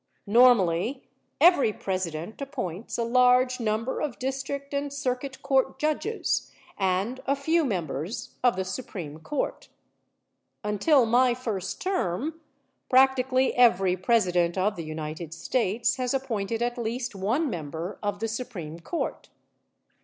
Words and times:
Normally 0.25 1.03
every 1.39 1.71
President 1.71 2.41
appoints 2.41 2.97
a 2.97 3.03
large 3.03 3.59
number 3.59 4.01
of 4.01 4.17
district 4.17 4.73
and 4.73 4.91
circuit 4.91 5.43
court 5.43 5.77
judges 5.77 6.51
and 6.75 7.19
a 7.27 7.35
few 7.35 7.63
members 7.63 8.33
of 8.43 8.55
the 8.55 8.65
Supreme 8.65 9.19
Court. 9.19 9.69
Until 10.63 11.05
my 11.05 11.35
first 11.35 11.79
term 11.83 12.41
practically 12.89 13.53
every 13.53 13.95
President 13.95 14.57
of 14.57 14.75
the 14.75 14.83
United 14.83 15.35
States 15.35 15.97
has 15.97 16.15
appointed 16.15 16.63
at 16.63 16.79
least 16.79 17.13
one 17.13 17.47
member 17.47 17.99
of 18.01 18.17
the 18.21 18.27
Supreme 18.27 18.79
Court. 18.79 19.29